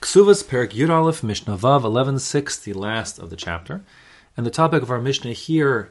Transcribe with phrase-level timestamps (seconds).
[0.00, 3.82] Ksuvas Perek Yud Aleph Mishnah Vav 11.6, the last of the chapter.
[4.36, 5.90] And the topic of our Mishnah here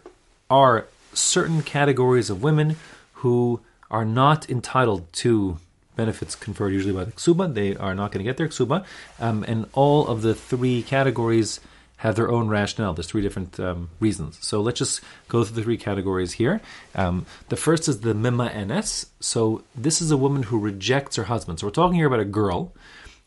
[0.49, 2.77] are certain categories of women
[3.15, 3.59] who
[3.91, 5.57] are not entitled to
[5.97, 7.53] benefits conferred usually by the ksuba.
[7.53, 8.85] They are not going to get their ksuba.
[9.19, 11.59] Um, and all of the three categories
[11.97, 12.93] have their own rationale.
[12.93, 14.37] There's three different um, reasons.
[14.41, 16.61] So let's just go through the three categories here.
[16.95, 19.07] Um, the first is the mima enes.
[19.19, 21.59] So this is a woman who rejects her husband.
[21.59, 22.71] So we're talking here about a girl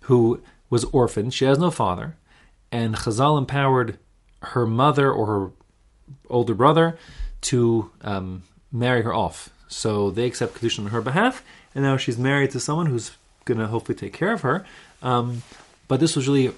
[0.03, 0.41] who
[0.71, 1.35] was orphaned.
[1.35, 2.17] She has no father.
[2.73, 3.99] And Chazal empowered
[4.43, 5.51] her mother or her
[6.29, 6.97] older brother
[7.43, 9.51] to um, marry her off.
[9.69, 11.45] So they accept Kedushin on her behalf.
[11.75, 13.13] And now she's married to someone who's
[13.45, 14.65] going to hopefully take care of her.
[15.03, 15.43] Um,
[15.89, 16.53] but this was really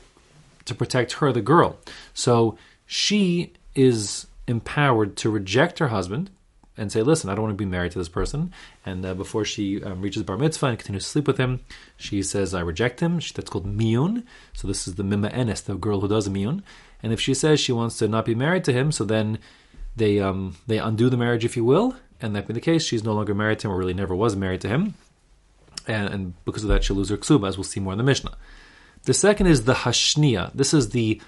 [0.66, 1.78] to protect her, the girl.
[2.14, 6.30] So she is empowered to reject her husband
[6.76, 8.52] and say, "Listen, I don't want to be married to this person."
[8.84, 11.60] And uh, before she um, reaches bar mitzvah and continues to sleep with him,
[11.96, 14.24] she says, "I reject him." She, that's called miyun.
[14.52, 16.62] So this is the mima enes, the girl who does miyun.
[17.02, 19.38] And if she says she wants to not be married to him, so then
[19.96, 23.04] they um, they undo the marriage, if you will, and that being the case, she's
[23.04, 24.94] no longer married to him, or really never was married to him.
[25.86, 28.04] And, and because of that, she'll lose her ksuba, as we'll see more in the
[28.04, 28.36] Mishnah.
[29.04, 30.52] The second is the hashnia.
[30.54, 31.20] This is the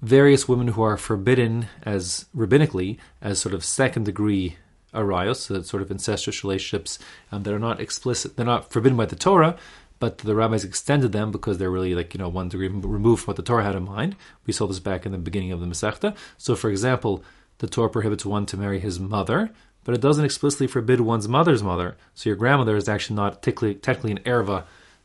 [0.00, 4.56] various women who are forbidden as rabbinically as sort of second degree
[4.94, 6.98] arayos, so sort of incestuous relationships
[7.32, 9.56] um, that are not explicit, they're not forbidden by the Torah,
[9.98, 13.32] but the rabbis extended them because they're really like you know one degree removed from
[13.32, 14.16] what the Torah had in mind.
[14.46, 16.16] We saw this back in the beginning of the Masechta.
[16.36, 17.24] So, for example,
[17.58, 19.50] the Torah prohibits one to marry his mother,
[19.84, 21.96] but it doesn't explicitly forbid one's mother's mother.
[22.14, 24.64] So your grandmother is actually not technically, technically an erva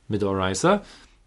[0.10, 0.84] midoraisa,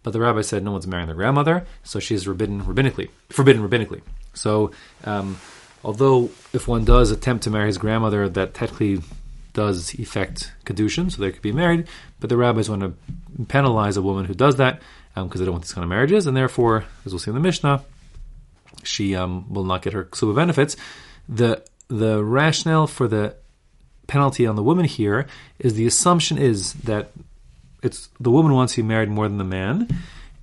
[0.07, 3.09] but the rabbi said no one's marrying their grandmother, so she's forbidden rabbinically.
[3.27, 3.99] Forbidden rabbinically.
[4.33, 4.71] So,
[5.03, 5.37] um,
[5.83, 9.01] although if one does attempt to marry his grandmother, that technically
[9.51, 11.89] does effect kedushin, so they could be married.
[12.21, 12.93] But the rabbis want to
[13.47, 14.79] penalize a woman who does that
[15.13, 17.35] because um, they don't want these kind of marriages, and therefore, as we'll see in
[17.35, 17.83] the Mishnah,
[18.83, 20.77] she um, will not get her ksuba benefits.
[21.27, 23.35] The the rationale for the
[24.07, 25.27] penalty on the woman here
[25.59, 27.11] is the assumption is that
[27.83, 29.87] it's the woman wants to be married more than the man,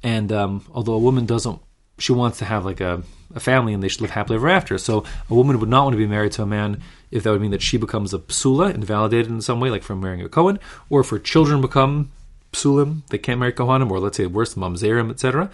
[0.02, 1.60] and um, although a woman doesn't,
[1.98, 3.02] she wants to have like a,
[3.34, 4.78] a family and they should live happily ever after.
[4.78, 7.40] So a woman would not want to be married to a man if that would
[7.40, 10.58] mean that she becomes a psula, invalidated in some way, like from marrying a Cohen,
[10.90, 12.10] or if her children become
[12.52, 15.50] psulim, they can't marry Kohanim, or let's say worse, mamzerim, etc.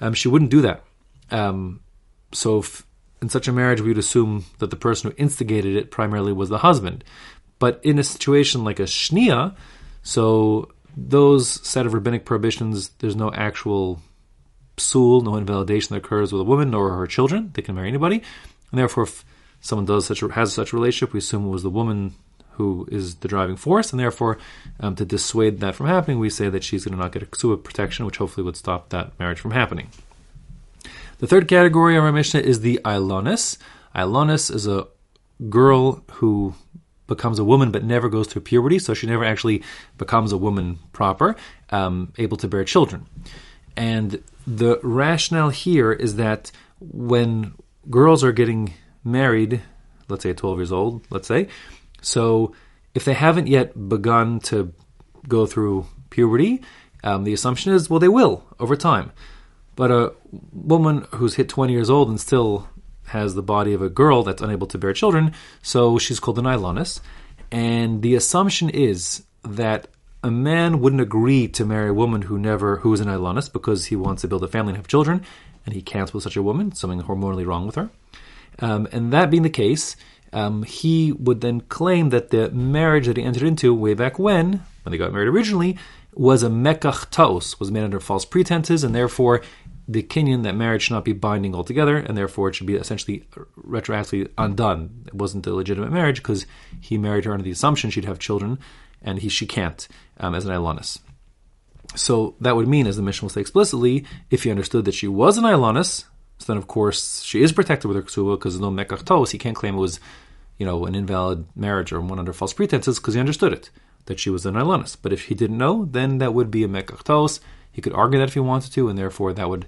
[0.00, 0.82] Um, she wouldn't do that.
[1.30, 1.80] Um,
[2.32, 2.86] so if,
[3.20, 6.48] in such a marriage, we would assume that the person who instigated it primarily was
[6.48, 7.04] the husband.
[7.58, 9.54] But in a situation like a shnia,
[10.02, 14.00] so those set of rabbinic prohibitions, there's no actual
[14.76, 17.50] psul, no invalidation that occurs with a woman nor her children.
[17.54, 18.22] They can marry anybody,
[18.70, 19.24] and therefore, if
[19.60, 22.14] someone does such a, has such a relationship, we assume it was the woman
[22.52, 24.38] who is the driving force, and therefore,
[24.80, 27.26] um, to dissuade that from happening, we say that she's going to not get a
[27.26, 29.88] ksuba protection, which hopefully would stop that marriage from happening.
[31.18, 33.58] The third category of our Mishnah is the Ilonis.
[33.94, 34.86] Ilonis is a
[35.48, 36.54] girl who
[37.06, 39.62] becomes a woman but never goes through puberty, so she never actually
[39.98, 41.36] becomes a woman proper,
[41.70, 43.06] um, able to bear children.
[43.76, 46.50] And the rationale here is that
[46.80, 47.54] when
[47.90, 49.62] girls are getting married,
[50.08, 51.48] let's say at 12 years old, let's say,
[52.00, 52.54] so
[52.94, 54.72] if they haven't yet begun to
[55.28, 56.62] go through puberty,
[57.02, 59.12] um, the assumption is, well, they will over time.
[59.76, 60.12] But a
[60.52, 62.68] woman who's hit 20 years old and still
[63.14, 65.32] has the body of a girl that's unable to bear children,
[65.62, 67.00] so she's called an Ilonis.
[67.50, 69.86] And the assumption is that
[70.22, 73.86] a man wouldn't agree to marry a woman who never who is an Ilonis because
[73.86, 75.22] he wants to build a family and have children,
[75.64, 77.90] and he can't with such a woman, something hormonally wrong with her.
[78.58, 79.96] Um, and that being the case,
[80.32, 84.64] um, he would then claim that the marriage that he entered into way back when,
[84.82, 85.78] when they got married originally,
[86.14, 89.42] was a mekach taos, was made under false pretenses, and therefore
[89.86, 93.24] the kinyan that marriage should not be binding altogether, and therefore it should be essentially
[93.66, 95.04] retroactively undone.
[95.06, 96.46] It wasn't a legitimate marriage because
[96.80, 98.58] he married her under the assumption she'd have children,
[99.02, 99.86] and he she can't
[100.18, 100.98] um, as an Ilonis.
[101.96, 105.06] So that would mean, as the Mishnah will say explicitly, if he understood that she
[105.06, 106.04] was an Ilonis,
[106.38, 109.56] so then of course she is protected with her ksuba because no mekach He can't
[109.56, 110.00] claim it was,
[110.58, 113.70] you know, an invalid marriage or one under false pretenses because he understood it
[114.06, 114.96] that she was an Ilonis.
[115.00, 117.02] But if he didn't know, then that would be a mekach
[117.74, 119.66] he could argue that if he wanted to, and therefore that would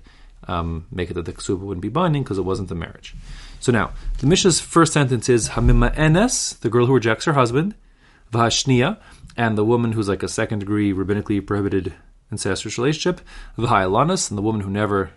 [0.49, 3.14] um, make it that the ksuba wouldn't be binding because it wasn't a marriage.
[3.61, 7.75] So now, the Mishnah's first sentence is Hamima Enes, the girl who rejects her husband,
[8.32, 8.99] Vahashnia,
[9.37, 11.93] and the woman who's like a second degree rabbinically prohibited
[12.31, 13.20] incestuous relationship,
[13.58, 15.11] Vahailanis, and the woman who never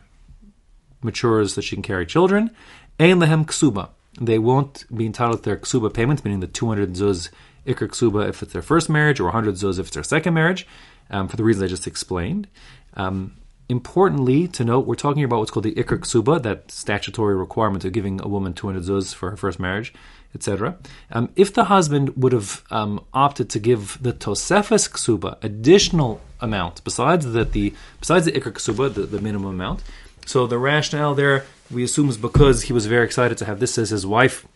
[1.02, 2.52] matures that she can carry children,
[3.00, 3.90] Ein Lehem Ksuba.
[4.20, 7.30] They won't be entitled to their ksuba payments, meaning the 200 zuz
[7.66, 10.68] ikr ksuba if it's their first marriage, or 100 zuz if it's their second marriage,
[11.10, 12.48] um, for the reasons I just explained.
[12.96, 13.36] Um,
[13.70, 17.94] importantly, to note, we're talking about what's called the Iker Ksuba, that statutory requirement of
[17.94, 19.94] giving a woman 200 zuz for her first marriage,
[20.34, 20.78] etc.
[21.12, 26.84] Um, if the husband would have um, opted to give the Tosefes Ksuba additional amount
[26.84, 29.84] besides the, the besides the Iker Ksuba, the, the minimum amount,
[30.26, 33.78] so the rationale there we assume is because he was very excited to have this
[33.78, 34.48] as his wife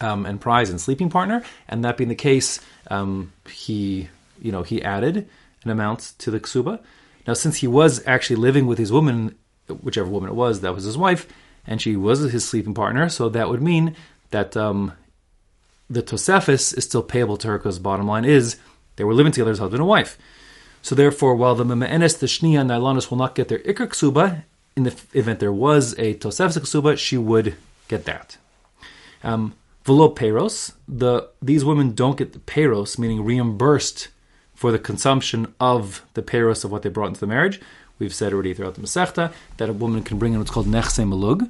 [0.00, 4.08] um, and prize and sleeping partner, and that being the case, um, he
[4.40, 5.28] you know he added
[5.64, 6.80] an amount to the ksuba.
[7.26, 9.36] Now, since he was actually living with his woman,
[9.82, 11.26] whichever woman it was, that was his wife,
[11.66, 13.96] and she was his sleeping partner, so that would mean
[14.30, 14.92] that um,
[15.90, 18.56] the tosefis is still payable to her because bottom line is
[18.96, 20.18] they were living together as husband and wife.
[20.82, 24.44] So therefore, while the memeenes, the shnia, and the will not get their ikr ksuba,
[24.76, 27.56] in the event there was a tosefis ksuba, she would
[27.88, 28.36] get that.
[29.24, 34.08] Um, Velo peros, the these women don't get the peros, meaning reimbursed
[34.56, 37.60] for the consumption of the peros of what they brought into the marriage.
[37.98, 41.02] We've said already throughout the Masechta that a woman can bring in what's called nechse
[41.04, 41.48] malug,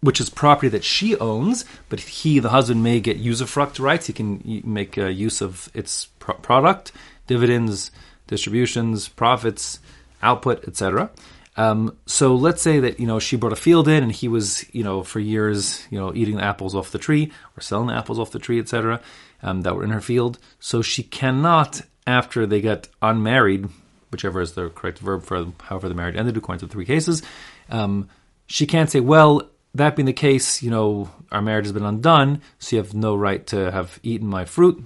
[0.00, 4.06] which is property that she owns, but he, the husband, may get usufruct rights.
[4.06, 6.92] He can make uh, use of its pro- product,
[7.26, 7.90] dividends,
[8.26, 9.78] distributions, profits,
[10.22, 11.10] output, etc.
[11.56, 14.64] Um, so let's say that you know she brought a field in, and he was
[14.72, 17.94] you know for years you know eating the apples off the tree or selling the
[17.94, 19.00] apples off the tree, etc.
[19.42, 20.38] Um, that were in her field.
[20.58, 23.68] So she cannot after they get unmarried,
[24.10, 27.22] whichever is the correct verb for however the marriage ended, according to the three cases,
[27.70, 28.08] um,
[28.46, 32.42] she can't say, well, that being the case, you know, our marriage has been undone,
[32.58, 34.82] so you have no right to have eaten my fruit.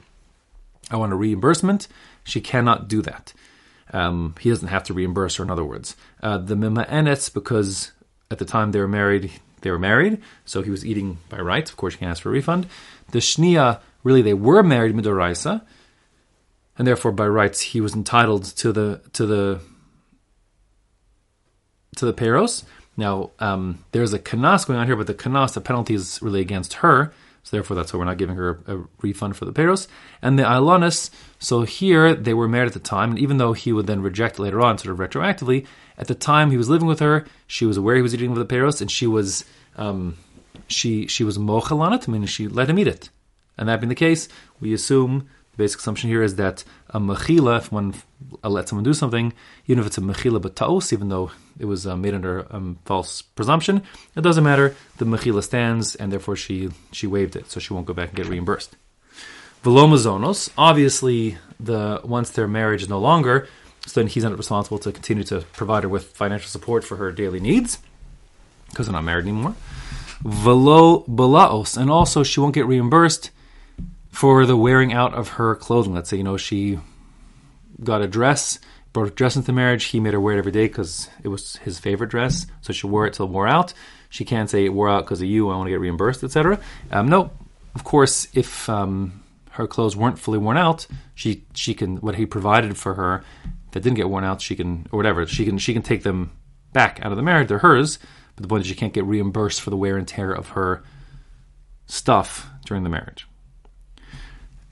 [0.91, 1.88] I want a reimbursement.
[2.25, 3.32] She cannot do that.
[3.93, 5.97] Um, he doesn't have to reimburse her, in other words.
[6.23, 7.93] Uh, the Mima'enetz, because
[8.31, 9.31] at the time they were married,
[9.62, 11.71] they were married, so he was eating by rights.
[11.71, 12.67] Of course, you can ask for a refund.
[13.12, 15.62] The Shnia, really, they were married midoraisa,
[16.79, 19.61] and therefore by rights he was entitled to the to the
[21.97, 22.65] to the peros.
[22.97, 26.41] Now um, there's a kanas going on here, but the kanas, the penalty is really
[26.41, 27.12] against her,
[27.43, 29.88] so therefore that's why we're not giving her a, a refund for the peros.
[30.23, 33.73] And the ailonis, so here they were married at the time, and even though he
[33.73, 35.67] would then reject later on, sort of retroactively,
[35.99, 38.47] at the time he was living with her, she was aware he was eating with
[38.47, 39.44] the peros, and she was
[39.76, 40.17] um,
[40.69, 43.11] she she was mochel on it, meaning she let him eat it.
[43.56, 44.29] And that being the case,
[44.61, 47.95] we assume the basic assumption here is that a mechila, if one
[48.43, 49.33] lets someone do something,
[49.67, 53.23] even if it's a mechila b'taos, even though it was uh, made under um, false
[53.23, 53.83] presumption,
[54.17, 54.75] it doesn't matter.
[54.99, 58.17] The mechila stands, and therefore she she waived it, so she won't go back and
[58.17, 58.77] get reimbursed.
[59.62, 63.49] Velomazonos, obviously, the once their marriage is no longer,
[63.87, 67.12] so then he's not responsible to continue to provide her with financial support for her
[67.12, 67.79] daily needs
[68.71, 69.55] because they're not married anymore.
[70.21, 73.31] Velo balaos, and also she won't get reimbursed
[74.14, 75.93] for the wearing out of her clothing.
[75.93, 76.78] Let's say, you know, she
[77.82, 78.61] got a dress,
[78.93, 79.84] brought a dress into marriage.
[79.87, 82.46] He made her wear it every day because it was his favorite dress.
[82.61, 83.75] So she wore it till it wore out.
[84.11, 85.50] She can't say it wore out because of you.
[85.50, 86.61] I want to get reimbursed, etc.
[86.93, 87.32] Um, no,
[87.75, 92.25] of course, if um, her clothes weren't fully worn out, she she can what he
[92.25, 93.25] provided for her
[93.72, 94.40] that didn't get worn out.
[94.40, 95.26] She can or whatever.
[95.26, 96.31] She can she can take them
[96.72, 97.49] back out of the marriage.
[97.49, 97.99] They're hers.
[98.37, 100.84] But the point is, she can't get reimbursed for the wear and tear of her
[101.87, 103.26] stuff during the marriage.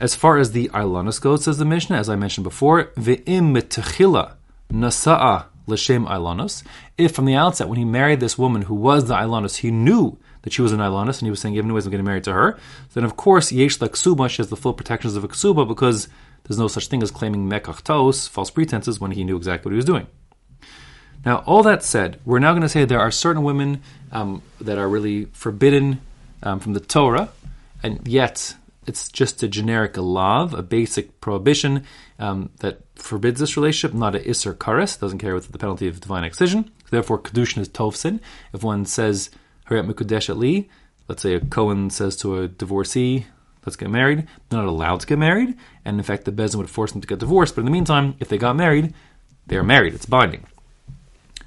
[0.03, 4.33] As far as the Ailanus goes, says the Mishnah, as I mentioned before, ve'im metechila
[4.69, 6.65] nasa'a l'shem Ailanus.
[6.99, 10.19] If from the outset, when he married this woman who was the Ailanus, he knew
[10.43, 12.33] that she was an Ailanus and he was saying, even ways I'm getting married to
[12.33, 12.59] her,
[12.95, 16.09] then of course, yesh la ksuba, she has the full protections of a ksuba because
[16.43, 19.77] there's no such thing as claiming mekach false pretenses, when he knew exactly what he
[19.77, 20.09] was doing.
[21.25, 23.81] Now, all that said, we're now going to say there are certain women
[24.11, 26.01] um, that are really forbidden
[26.43, 27.29] um, from the Torah,
[27.85, 31.85] and yet it's just a generic lav, a basic prohibition
[32.19, 36.01] um, that forbids this relationship, not a isser kares, doesn't care with the penalty of
[36.01, 36.71] divine excision.
[36.91, 38.21] Therefore, kedushin is tofsin.
[38.53, 39.31] If one says
[39.69, 40.69] haryat mikudesh li,
[41.09, 43.27] let's say a Cohen says to a divorcee,
[43.65, 46.59] let's get married, they're not allowed to get married, and in fact, the beis din
[46.59, 47.55] would force them to get divorced.
[47.55, 48.93] But in the meantime, if they got married,
[49.47, 49.95] they are married.
[49.95, 50.45] It's binding.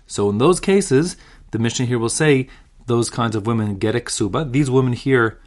[0.07, 1.17] So in those cases,
[1.51, 2.47] the Mishnah here will say
[2.85, 4.51] those kinds of women get a ksuba.
[4.51, 5.39] These women here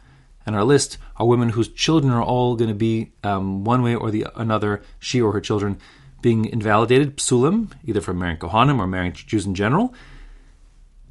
[0.49, 3.93] and our list are women whose children are all going to be um, one way
[3.93, 5.77] or the another, she or her children,
[6.23, 9.93] being invalidated, psulim, either from marrying Kohanim or marrying Jews in general.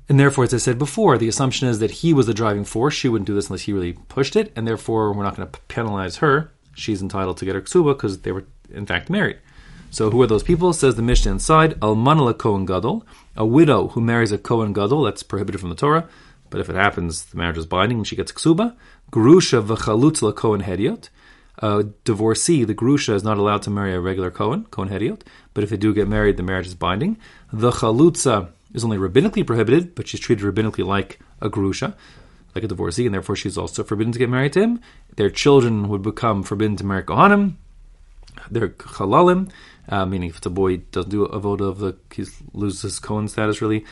[0.09, 2.95] And therefore, as I said before, the assumption is that he was the driving force.
[2.95, 5.61] She wouldn't do this unless he really pushed it, and therefore we're not going to
[5.69, 6.51] penalize her.
[6.75, 9.39] She's entitled to get her ksuba because they were in fact married.
[9.93, 10.73] So who are those people?
[10.73, 15.23] Says the Mishnah inside, Almanala Kohen Gadol, a widow who marries a Kohen Gadol, that's
[15.23, 16.09] prohibited from the Torah,
[16.51, 18.75] but if it happens, the marriage is binding and she gets ksuba.
[19.11, 21.09] Grusha v'chalutz lakohen hediot,
[21.59, 25.23] a divorcee, the grusha, is not allowed to marry a regular Kohen, Kohen Hediot,
[25.55, 27.19] but if they do get married, the marriage is binding.
[27.53, 31.95] The chalutza is only rabbinically prohibited, but she's treated rabbinically like a grusha,
[32.55, 34.81] like a divorcee, and therefore she's also forbidden to get married to him.
[35.17, 37.55] Their children would become forbidden to marry Kohanim.
[38.51, 39.51] They're chalalim,
[39.89, 43.27] uh, meaning if the boy doesn't do a vote of the, he loses his Kohen
[43.27, 43.85] status really,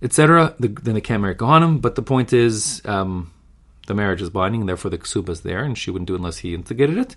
[0.00, 0.54] etc.
[0.58, 1.80] The, then they can't marry Kohanim.
[1.80, 3.30] But the point is, um,
[3.86, 6.18] the marriage is binding, and therefore the ksuba is there, and she wouldn't do it
[6.18, 7.16] unless he instigated it.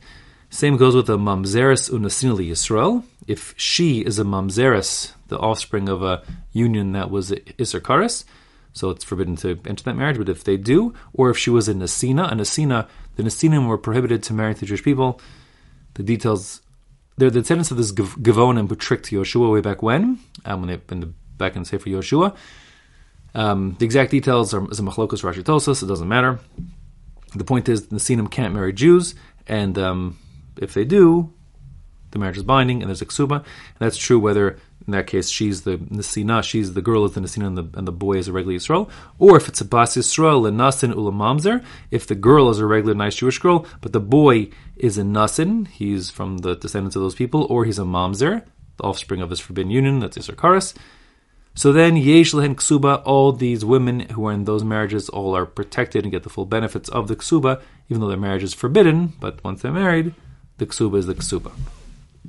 [0.50, 3.04] Same goes with the mamzeres unasinili Yisrael.
[3.28, 8.24] If she is a mamzeres, the offspring of a union that was Isser Kares,
[8.74, 10.18] so it's forbidden to enter that marriage.
[10.18, 13.78] But if they do, or if she was a Nasina, a Nasina, the Nasinim were
[13.78, 15.20] prohibited to marry the Jewish people.
[15.96, 16.62] The details,
[17.18, 20.88] they're the descendants of this Givonim who tricked Yoshua way back when, um, when they've
[20.88, 22.36] been back in the Sefer Yoshua.
[23.36, 25.40] Um, the exact details are is a machlokas Rashi.
[25.40, 26.40] It doesn't matter.
[27.36, 29.14] The point is, the Nasinim can't marry Jews,
[29.46, 30.18] and um,
[30.58, 31.34] if they do,
[32.12, 33.36] the marriage is binding, and there's a ksuba.
[33.36, 37.20] And that's true whether in that case she's the Nasina, she's the girl is the
[37.20, 38.90] Nasina, and the, and the boy is a regular Yisrael,
[39.20, 42.96] or if it's a Bas Yisrael, a Nasin Ulamamzer, if the girl is a regular
[42.96, 47.16] nice Jewish girl, but the boy is a Nasin, he's from the descendants of those
[47.16, 48.44] people, or he's a Mamzer,
[48.78, 50.74] the offspring of this forbidden union, that's Isser Karas.
[51.58, 55.46] So then, Yesh Lehen Ksuba, all these women who are in those marriages all are
[55.46, 59.14] protected and get the full benefits of the Ksuba, even though their marriage is forbidden,
[59.22, 60.14] but once they're married,
[60.58, 61.54] the Ksuba is the Ksuba.